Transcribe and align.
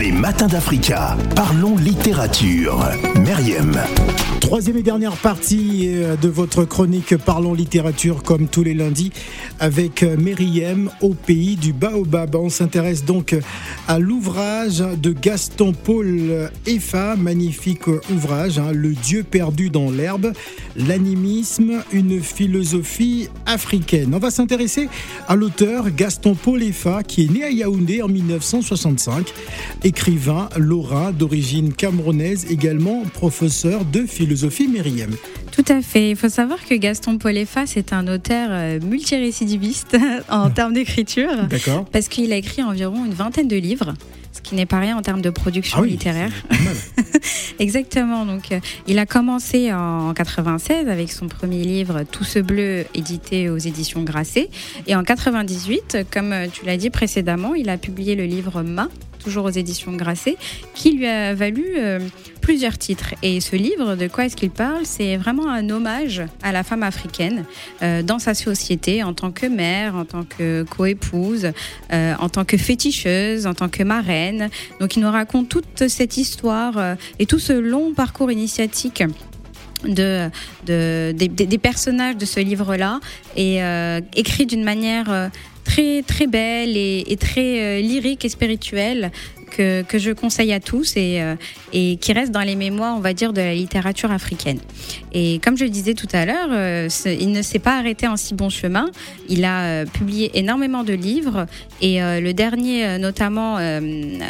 Les 0.00 0.12
matins 0.12 0.46
d'Africa. 0.46 1.16
Parlons 1.34 1.76
littérature. 1.76 2.88
Meriem. 3.24 3.78
Troisième 4.40 4.76
et 4.76 4.82
dernière 4.82 5.16
partie 5.16 5.90
euh, 5.94 6.16
de 6.16 6.28
votre 6.28 6.64
chronique 6.64 7.16
Parlons 7.16 7.54
littérature 7.54 8.22
comme 8.22 8.46
tous 8.46 8.62
les 8.62 8.74
lundis 8.74 9.10
avec 9.58 10.02
euh, 10.02 10.16
Meriem 10.18 10.90
au 11.00 11.14
pays 11.14 11.56
du 11.56 11.72
Baobab. 11.72 12.34
On 12.36 12.50
s'intéresse 12.50 13.04
donc 13.04 13.34
à 13.88 13.98
l'ouvrage 13.98 14.78
de 14.78 15.12
Gaston 15.12 15.72
Paul 15.72 16.50
Effa, 16.66 17.16
magnifique 17.16 17.86
ouvrage, 18.10 18.58
hein, 18.58 18.72
Le 18.72 18.92
Dieu 18.92 19.24
perdu 19.24 19.70
dans 19.70 19.90
l'herbe, 19.90 20.32
l'animisme, 20.76 21.82
une 21.92 22.22
philosophie 22.22 23.28
africaine. 23.46 24.14
On 24.14 24.18
va 24.18 24.30
s'intéresser 24.30 24.88
à 25.26 25.36
l'auteur 25.36 25.90
Gaston 25.90 26.34
Paul 26.34 26.62
Effa 26.62 27.02
qui 27.02 27.24
est 27.24 27.30
né 27.30 27.44
à 27.44 27.50
Yaoundé 27.50 28.02
en 28.02 28.08
1965, 28.08 29.33
écrivain 29.82 30.48
lorrain 30.56 31.12
d'origine 31.12 31.72
camerounaise, 31.72 32.46
également 32.50 33.02
professeur 33.12 33.84
de 33.84 34.06
philosophie 34.06 34.68
Myriam. 34.68 35.10
Tout 35.52 35.64
à 35.68 35.82
fait. 35.82 36.10
Il 36.10 36.16
faut 36.16 36.28
savoir 36.28 36.64
que 36.64 36.74
Gaston 36.74 37.18
Polefa, 37.18 37.66
c'est 37.66 37.92
un 37.92 38.08
auteur 38.08 38.48
euh, 38.50 38.80
multirécidiviste 38.80 39.96
en 40.28 40.50
termes 40.50 40.72
d'écriture. 40.72 41.46
D'accord. 41.48 41.84
Parce 41.92 42.08
qu'il 42.08 42.32
a 42.32 42.36
écrit 42.36 42.62
environ 42.62 43.04
une 43.04 43.14
vingtaine 43.14 43.46
de 43.46 43.56
livres, 43.56 43.94
ce 44.32 44.40
qui 44.40 44.56
n'est 44.56 44.66
pas 44.66 44.80
rien 44.80 44.96
en 44.96 45.02
termes 45.02 45.22
de 45.22 45.30
production 45.30 45.78
Ah 45.78 45.82
oui, 45.82 45.90
littéraire. 45.90 46.32
Exactement. 47.60 48.26
Donc, 48.26 48.50
euh, 48.50 48.58
il 48.88 48.98
a 48.98 49.06
commencé 49.06 49.72
en 49.72 50.12
96 50.12 50.88
avec 50.88 51.12
son 51.12 51.28
premier 51.28 51.62
livre 51.62 52.02
Tout 52.10 52.24
ce 52.24 52.40
bleu, 52.40 52.84
édité 52.94 53.48
aux 53.48 53.58
éditions 53.58 54.02
Grasset. 54.02 54.50
Et 54.88 54.96
en 54.96 55.04
98, 55.04 55.98
comme 56.12 56.32
euh, 56.32 56.46
tu 56.52 56.66
l'as 56.66 56.76
dit 56.76 56.90
précédemment, 56.90 57.54
il 57.54 57.68
a 57.68 57.78
publié 57.78 58.16
le 58.16 58.24
livre 58.24 58.62
Ma 58.62 58.88
toujours 59.24 59.46
aux 59.46 59.50
éditions 59.50 59.92
Grasset, 59.92 60.36
qui 60.74 60.92
lui 60.92 61.06
a 61.06 61.34
valu 61.34 61.64
euh, 61.78 61.98
plusieurs 62.40 62.76
titres. 62.76 63.14
Et 63.22 63.40
ce 63.40 63.56
livre, 63.56 63.96
de 63.96 64.06
quoi 64.06 64.26
est-ce 64.26 64.36
qu'il 64.36 64.50
parle? 64.50 64.84
C'est 64.84 65.16
vraiment 65.16 65.48
un 65.50 65.68
hommage 65.70 66.22
à 66.42 66.52
la 66.52 66.62
femme 66.62 66.82
africaine 66.82 67.44
euh, 67.82 68.02
dans 68.02 68.18
sa 68.18 68.34
société, 68.34 69.02
en 69.02 69.14
tant 69.14 69.30
que 69.30 69.46
mère, 69.46 69.96
en 69.96 70.04
tant 70.04 70.24
que 70.24 70.62
coépouse, 70.64 71.52
euh, 71.92 72.14
en 72.20 72.28
tant 72.28 72.44
que 72.44 72.58
féticheuse, 72.58 73.46
en 73.46 73.54
tant 73.54 73.70
que 73.70 73.82
marraine. 73.82 74.50
Donc 74.78 74.96
il 74.96 75.00
nous 75.02 75.10
raconte 75.10 75.48
toute 75.48 75.88
cette 75.88 76.16
histoire 76.18 76.76
euh, 76.76 76.94
et 77.18 77.24
tout 77.26 77.38
ce 77.38 77.54
long 77.54 77.94
parcours 77.94 78.30
initiatique 78.30 79.02
de, 79.84 80.28
de- 80.66 81.12
des, 81.12 81.58
personnages 81.58 82.16
de 82.16 82.24
ce 82.24 82.40
livre-là 82.40 83.00
et 83.36 83.60
écrit 84.16 84.46
d'une 84.46 84.64
manière 84.64 85.30
très 85.74 86.02
très 86.02 86.26
belle 86.28 86.76
et, 86.76 87.04
et 87.08 87.16
très 87.16 87.60
euh, 87.60 87.80
lyrique 87.80 88.24
et 88.24 88.28
spirituelle 88.28 89.10
que, 89.56 89.98
je 89.98 90.10
conseille 90.10 90.52
à 90.52 90.60
tous 90.60 90.96
et, 90.96 91.20
euh, 91.20 91.36
qui 91.72 92.12
reste 92.12 92.32
dans 92.32 92.40
les 92.42 92.56
mémoires, 92.56 92.96
on 92.96 93.00
va 93.00 93.12
dire, 93.12 93.32
de 93.32 93.40
la 93.40 93.54
littérature 93.54 94.10
africaine. 94.10 94.58
Et 95.12 95.38
comme 95.44 95.56
je 95.56 95.64
le 95.64 95.70
disais 95.70 95.94
tout 95.94 96.08
à 96.12 96.24
l'heure, 96.24 96.48
euh, 96.50 96.88
il 97.06 97.30
ne 97.30 97.42
s'est 97.42 97.58
pas 97.58 97.78
arrêté 97.78 98.06
en 98.08 98.16
si 98.16 98.34
bon 98.34 98.50
chemin. 98.50 98.90
Il 99.28 99.44
a 99.44 99.62
euh, 99.62 99.86
publié 99.86 100.30
énormément 100.38 100.82
de 100.82 100.92
livres 100.92 101.46
et 101.80 101.98
le 102.00 102.32
dernier, 102.32 102.98
notamment, 102.98 103.58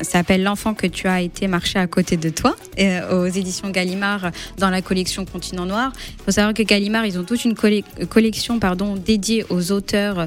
s'appelle 0.03 0.43
L'enfant 0.43 0.75
que 0.75 0.89
tu 0.89 1.07
as 1.07 1.21
été 1.21 1.47
marché 1.47 1.79
à 1.79 1.87
côté 1.87 2.17
de 2.17 2.29
toi, 2.29 2.57
aux 3.13 3.27
éditions 3.27 3.71
Gallimard 3.71 4.33
dans 4.59 4.71
la 4.71 4.83
collection 4.83 5.25
Continent 5.25 5.65
Noir. 5.65 5.93
Il 6.19 6.25
faut 6.25 6.31
savoir 6.33 6.53
que 6.53 6.65
Gallimard, 6.65 7.07
ils 7.07 7.17
ont 7.17 7.23
toute 7.23 7.45
une 7.45 7.55
colle- 7.55 7.85
collection 8.09 8.59
pardon, 8.59 8.97
dédiée 8.97 9.45
aux 9.51 9.71
auteurs 9.71 10.27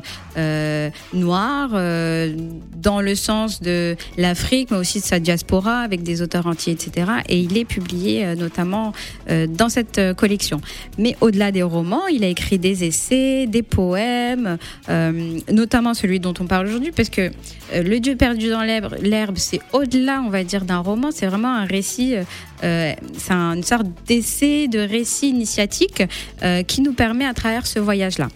noirs, 1.14 1.72
dans 1.72 3.02
le 3.02 3.16
sens 3.16 3.62
de 3.62 3.98
l'Afrique, 4.18 4.72
mais 4.72 4.78
aussi 4.78 4.87
de 4.96 5.04
sa 5.06 5.20
diaspora, 5.20 5.80
avec 5.82 6.02
des 6.04 6.22
auteurs 6.22 6.48
entiers, 6.48 6.74
etc. 6.74 7.12
Et 7.30 7.40
il 7.40 7.58
est 7.58 7.66
publié 7.66 8.26
euh, 8.26 8.36
notamment 8.36 8.94
euh, 9.30 9.46
dans 9.48 9.70
cette 9.70 9.98
euh, 10.00 10.14
collection. 10.14 10.62
Mais 10.98 11.16
au-delà 11.22 11.52
des 11.52 11.64
romans, 11.64 12.08
il 12.08 12.24
a 12.24 12.28
écrit 12.28 12.58
des 12.58 12.84
essais, 12.86 13.46
des 13.47 13.62
poèmes, 13.64 14.58
notamment 15.52 15.94
celui 15.94 16.20
dont 16.20 16.34
on 16.40 16.46
parle 16.47 16.68
aujourd'hui, 16.68 16.92
parce 16.92 17.09
que 17.09 17.31
Le 17.74 18.00
Dieu 18.00 18.16
perdu 18.16 18.50
dans 18.50 18.64
l'herbe, 18.64 19.34
c'est 19.38 19.59
au-delà, 19.74 20.22
on 20.26 20.30
va 20.30 20.44
dire, 20.44 20.64
d'un 20.64 20.80
roman, 20.80 21.09
c'est 21.12 21.28
vraiment 21.28 21.53
un 21.53 21.66
récit, 21.66 22.16
c'est 22.62 22.96
un- 23.31 23.56
une 23.56 23.64
sorte 23.64 23.88
d'essai, 24.08 24.68
de 24.68 24.80
récit 24.80 25.30
initiatique 25.30 26.03
qui 26.68 26.81
nous 26.81 26.94
permet 26.94 27.26
à 27.26 27.34
travers 27.34 27.68
ce 27.68 27.80
voyage-là. 27.80 28.30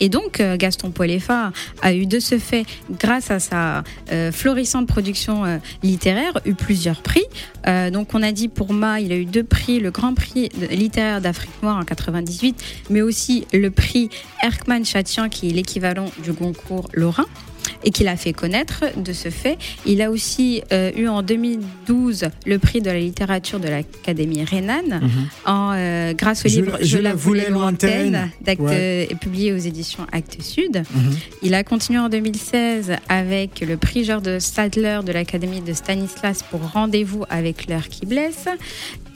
Et 0.00 0.08
donc, 0.08 0.40
euh, 0.40 0.56
Gaston 0.56 0.90
Polefa 0.90 1.52
a 1.82 1.94
eu 1.94 2.06
de 2.06 2.18
ce 2.18 2.38
fait, 2.38 2.64
grâce 2.90 3.30
à 3.30 3.40
sa 3.40 3.84
euh, 4.12 4.32
florissante 4.32 4.86
production 4.86 5.44
euh, 5.44 5.58
littéraire, 5.82 6.40
eu 6.44 6.54
plusieurs 6.54 7.02
prix. 7.02 7.24
Donc, 7.92 8.14
on 8.14 8.22
a 8.22 8.30
dit 8.30 8.48
pour 8.48 8.74
Ma, 8.74 9.00
il 9.00 9.10
a 9.10 9.16
eu 9.16 9.24
deux 9.24 9.42
prix, 9.42 9.80
le 9.80 9.90
Grand 9.90 10.12
Prix 10.12 10.50
littéraire 10.70 11.22
d'Afrique 11.22 11.62
noire 11.62 11.78
en 11.78 11.84
98, 11.84 12.62
mais 12.90 13.00
aussi 13.00 13.46
le 13.54 13.70
prix 13.70 14.10
Erkman 14.42 14.84
Chatian, 14.84 15.30
qui 15.30 15.48
est 15.48 15.52
l'équivalent 15.52 16.10
du 16.22 16.32
Goncourt 16.32 16.90
Lorrain 16.92 17.24
et 17.84 17.90
qu'il 17.90 18.08
a 18.08 18.16
fait 18.16 18.32
connaître 18.32 18.84
de 18.96 19.12
ce 19.12 19.30
fait. 19.30 19.58
Il 19.86 20.02
a 20.02 20.10
aussi 20.10 20.62
euh, 20.72 20.90
eu 20.96 21.08
en 21.08 21.22
2012 21.22 22.26
le 22.46 22.58
prix 22.58 22.80
de 22.80 22.90
la 22.90 22.98
littérature 22.98 23.60
de 23.60 23.68
l'Académie 23.68 24.44
Rhénan 24.44 25.00
en, 25.46 25.72
euh, 25.74 26.12
grâce 26.14 26.44
au 26.44 26.48
Je 26.48 26.56
livre 26.60 26.78
la- 26.78 26.84
je 26.84 26.98
la 26.98 27.14
voulais 27.14 27.50
lointaine. 27.50 28.30
Ouais. 28.60 29.08
et 29.10 29.14
publié 29.14 29.52
aux 29.52 29.56
éditions 29.58 30.06
Actes 30.12 30.40
Sud. 30.42 30.82
Mhm. 30.94 31.16
Il 31.42 31.54
a 31.54 31.64
continué 31.64 31.98
en 31.98 32.08
2016 32.08 32.92
avec 33.08 33.60
le 33.60 33.76
prix 33.76 34.04
Georges 34.04 34.22
de 34.22 34.38
Stadler 34.38 35.00
de 35.04 35.12
l'Académie 35.12 35.60
de 35.60 35.72
Stanislas 35.72 36.42
pour 36.50 36.60
Rendez-vous 36.72 37.24
avec 37.28 37.66
l'heure 37.68 37.88
qui 37.88 38.06
blesse. 38.06 38.46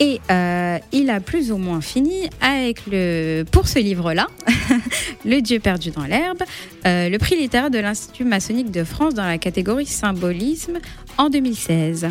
Et 0.01 0.21
euh, 0.31 0.79
il 0.93 1.11
a 1.11 1.21
plus 1.21 1.51
ou 1.51 1.57
moins 1.57 1.81
fini 1.81 2.29
avec 2.41 2.83
le, 2.87 3.43
pour 3.51 3.67
ce 3.67 3.81
livre-là, 3.81 4.29
Le 5.25 5.41
Dieu 5.41 5.59
perdu 5.59 5.91
dans 5.91 6.05
l'herbe, 6.05 6.43
euh, 6.87 7.09
le 7.09 7.19
prix 7.19 7.37
littéraire 7.37 7.71
de 7.71 7.79
l'Institut 7.79 8.25
maçonnique 8.25 8.71
de 8.71 8.85
France 8.85 9.15
dans 9.15 9.27
la 9.27 9.39
catégorie 9.39 9.87
symbolisme 9.87 10.79
en 11.19 11.29
2016. 11.29 12.09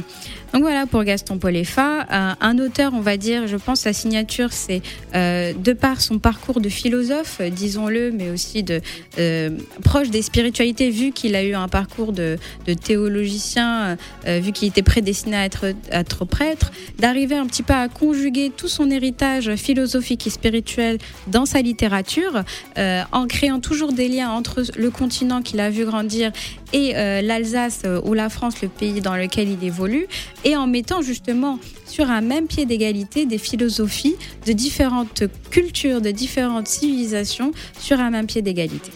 Donc 0.54 0.62
voilà 0.62 0.86
pour 0.86 1.04
Gaston 1.04 1.40
Polefa, 1.40 2.06
Euh, 2.12 2.34
un 2.40 2.60
auteur, 2.60 2.94
on 2.94 3.02
va 3.02 3.18
dire, 3.18 3.48
je 3.48 3.58
pense 3.58 3.82
sa 3.82 3.94
signature, 3.94 4.52
c'est 4.52 4.82
euh, 5.16 5.54
de 5.54 5.74
par 5.74 6.02
son 6.02 6.20
parcours 6.20 6.62
de 6.62 6.70
philosophe, 6.70 7.42
disons-le, 7.42 8.12
mais 8.12 8.30
aussi 8.30 8.64
de 8.64 8.82
euh, 9.20 9.50
proche 9.84 10.10
des 10.10 10.22
spiritualités, 10.22 10.90
vu 10.90 11.12
qu'il 11.12 11.36
a 11.36 11.44
eu 11.44 11.54
un 11.54 11.68
parcours 11.68 12.14
de, 12.14 12.38
de 12.66 12.74
théologicien, 12.74 13.98
vu 14.26 14.52
qu'il 14.52 14.68
était 14.68 14.84
prédestiné 14.84 15.38
à 15.38 15.46
être, 15.46 15.74
à 15.92 16.00
être 16.00 16.26
prêtre, 16.26 16.72
d'arriver 16.98 17.36
un 17.36 17.46
petit 17.46 17.64
peu 17.64 17.74
à 17.74 17.88
conjuguer 17.88 18.52
tout 18.56 18.68
son 18.68 18.90
héritage 18.90 19.56
philosophique 19.56 20.28
et 20.28 20.30
spirituel 20.30 20.98
dans 21.28 21.46
sa 21.46 21.62
littérature, 21.62 22.44
en 22.78 23.28
créant 23.28 23.60
toujours 23.60 23.94
des 23.94 24.08
liens 24.08 24.30
entre 24.30 24.64
le 24.78 24.90
continent 24.90 25.42
qu'il 25.42 25.60
a 25.60 25.70
vu 25.70 25.86
grandir 25.86 26.32
et 26.74 26.96
euh, 26.96 27.22
l'Alsace 27.22 27.82
euh, 27.86 28.02
ou 28.04 28.14
la 28.14 28.30
France, 28.30 28.62
le 28.62 28.68
pays 28.68 29.02
dans 29.02 29.16
lequel 29.16 29.50
il 29.50 29.64
évolue, 29.64 30.08
et 30.44 30.56
en 30.56 30.68
mettant 30.68 31.02
justement 31.02 31.60
sur 31.86 32.10
un 32.10 32.22
même 32.22 32.48
pied 32.48 32.66
d'égalité 32.66 33.26
des 33.26 33.38
philosophies 33.38 34.16
de 34.46 34.54
différentes 34.54 35.24
cultures, 35.50 36.02
de 36.02 36.12
différentes 36.12 36.68
civilisations 36.68 37.52
sur 37.80 38.00
un 38.00 38.10
même 38.10 38.28
pied 38.28 38.42
d'égalité. 38.42 38.92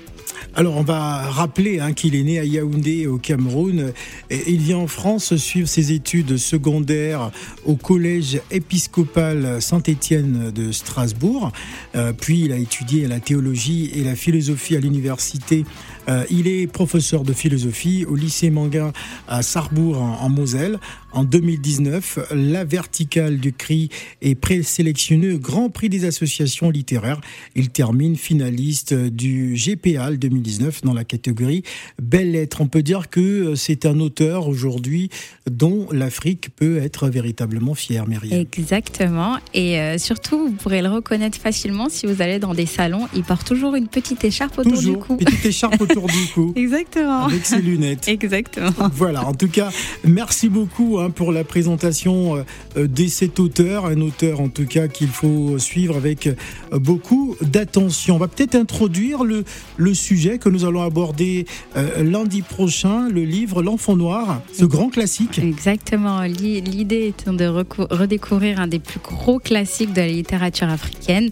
Alors, 0.53 0.75
on 0.75 0.83
va 0.83 1.29
rappeler 1.29 1.79
hein, 1.79 1.93
qu'il 1.93 2.13
est 2.13 2.23
né 2.23 2.37
à 2.37 2.43
Yaoundé, 2.43 3.07
au 3.07 3.17
Cameroun. 3.17 3.93
Il 4.29 4.59
vient 4.59 4.79
en 4.79 4.87
France 4.87 5.33
suivre 5.37 5.67
ses 5.67 5.93
études 5.93 6.35
secondaires 6.35 7.31
au 7.65 7.75
collège 7.75 8.41
épiscopal 8.51 9.61
Saint-Étienne 9.61 10.51
de 10.51 10.73
Strasbourg. 10.73 11.53
Euh, 11.95 12.11
puis, 12.11 12.41
il 12.41 12.51
a 12.51 12.57
étudié 12.57 13.07
la 13.07 13.21
théologie 13.21 13.91
et 13.95 14.03
la 14.03 14.15
philosophie 14.15 14.75
à 14.75 14.81
l'université. 14.81 15.63
Euh, 16.09 16.25
il 16.29 16.49
est 16.49 16.67
professeur 16.67 17.23
de 17.23 17.31
philosophie 17.31 18.03
au 18.05 18.15
lycée 18.15 18.49
Manguin 18.49 18.91
à 19.29 19.43
Sarrebourg, 19.43 20.01
en 20.01 20.29
Moselle. 20.29 20.79
En 21.13 21.23
2019, 21.25 22.19
la 22.33 22.63
verticale 22.63 23.37
du 23.37 23.51
CRI 23.51 23.89
est 24.21 24.35
présélectionnée 24.35 25.33
au 25.33 25.39
Grand 25.39 25.69
Prix 25.69 25.89
des 25.89 26.05
associations 26.05 26.69
littéraires. 26.69 27.19
Il 27.55 27.69
termine 27.69 28.15
finaliste 28.15 28.93
du 28.93 29.55
GPA 29.55 30.11
2019 30.11 30.83
dans 30.83 30.93
la 30.93 31.03
catégorie 31.03 31.63
Belles 32.01 32.31
Lettres. 32.31 32.61
On 32.61 32.67
peut 32.67 32.81
dire 32.81 33.09
que 33.09 33.19
euh, 33.19 33.55
c'est 33.55 33.85
un 33.85 33.99
auteur 33.99 34.47
aujourd'hui 34.47 35.09
dont 35.49 35.87
l'Afrique 35.91 36.49
peut 36.55 36.77
être 36.77 37.09
véritablement 37.09 37.73
fière, 37.75 38.07
Myriam. 38.07 38.39
Exactement. 38.39 39.37
Et 39.53 39.79
euh, 39.79 39.97
surtout, 39.97 40.47
vous 40.47 40.51
pourrez 40.53 40.81
le 40.81 40.89
reconnaître 40.89 41.37
facilement 41.37 41.89
si 41.89 42.05
vous 42.05 42.21
allez 42.21 42.39
dans 42.39 42.53
des 42.53 42.65
salons. 42.65 43.07
Il 43.13 43.23
porte 43.23 43.45
toujours 43.45 43.75
une 43.75 43.87
petite 43.87 44.23
écharpe 44.23 44.57
autour 44.59 44.71
Toujours, 44.73 44.95
du 44.97 45.01
cou. 45.03 45.17
petite 45.17 45.45
écharpe 45.45 45.81
autour 45.81 46.07
du 46.07 46.27
cou. 46.33 46.53
Exactement. 46.55 47.25
Avec 47.25 47.45
ses 47.45 47.61
lunettes. 47.61 48.07
Exactement. 48.07 48.71
Voilà, 48.93 49.25
en 49.25 49.33
tout 49.33 49.49
cas, 49.49 49.71
merci 50.05 50.47
beaucoup 50.47 50.99
hein, 51.01 51.09
pour 51.09 51.31
la 51.31 51.43
présentation 51.43 52.37
euh, 52.77 52.87
de 52.87 53.07
cet 53.07 53.39
auteur, 53.39 53.85
un 53.85 53.99
auteur 54.01 54.39
en 54.39 54.49
tout 54.49 54.65
cas 54.65 54.87
qu'il 54.87 55.07
faut 55.07 55.57
suivre 55.59 55.97
avec 55.97 56.27
euh, 56.27 56.33
beaucoup 56.79 57.35
d'attention. 57.41 58.15
On 58.15 58.19
va 58.19 58.27
peut-être 58.27 58.55
introduire 58.55 59.23
le, 59.23 59.43
le 59.77 59.93
sujet 59.93 60.37
que 60.37 60.49
nous 60.49 60.65
allons 60.65 60.83
aborder 60.83 61.45
euh, 61.75 62.03
lundi 62.03 62.41
prochain, 62.41 63.09
le 63.09 63.23
livre 63.23 63.61
L'enfant 63.61 63.95
noir, 63.95 64.41
ce 64.53 64.65
grand 64.65 64.89
classique. 64.89 65.39
Exactement, 65.39 66.21
l'idée 66.21 67.07
étant 67.07 67.33
de 67.33 67.45
redécouvrir 67.45 68.59
un 68.59 68.67
des 68.67 68.79
plus 68.79 68.99
gros 68.99 69.39
classiques 69.39 69.93
de 69.93 70.01
la 70.01 70.07
littérature 70.07 70.69
africaine 70.69 71.29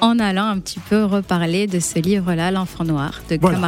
en 0.00 0.18
allant 0.18 0.46
un 0.46 0.58
petit 0.58 0.80
peu 0.80 1.04
reparler 1.04 1.66
de 1.66 1.80
ce 1.80 1.98
livre-là, 1.98 2.50
L'enfant 2.50 2.84
noir 2.84 3.22
de 3.30 3.38
voilà. 3.40 3.58